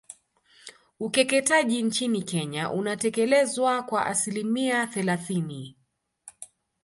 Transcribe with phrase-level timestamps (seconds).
[0.99, 5.77] Ukeketaji nchini Kenya unatekelezwa kwa asilimia thelathini